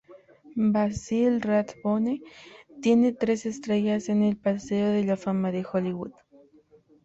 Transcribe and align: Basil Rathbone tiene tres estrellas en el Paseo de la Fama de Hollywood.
Basil 0.55 1.41
Rathbone 1.43 2.23
tiene 2.81 3.13
tres 3.13 3.45
estrellas 3.45 4.09
en 4.09 4.23
el 4.23 4.35
Paseo 4.35 4.87
de 4.89 5.03
la 5.05 5.15
Fama 5.15 5.51
de 5.51 5.63
Hollywood. 5.71 6.13